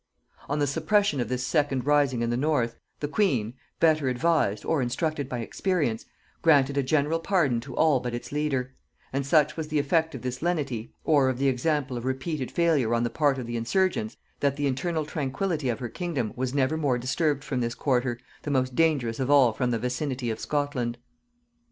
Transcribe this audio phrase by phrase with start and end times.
[0.49, 4.81] "]On the suppression of this second rising in the north, the queen, better advised or
[4.81, 6.05] instructed by experience,
[6.41, 8.73] granted a general pardon to all but its leader;
[9.13, 12.95] and such was the effect of this lenity, or of the example of repeated failure
[12.95, 16.77] on the part of the insurgents, that the internal tranquillity of her kingdom was never
[16.77, 20.97] more disturbed from this quarter, the most dangerous of all from the vicinity of Scotland.